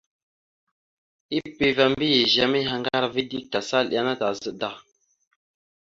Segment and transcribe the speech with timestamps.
[1.37, 4.69] Epeva mbiyez a mayahaŋgar ava dik, tasal iɗe ana tazaɗ da.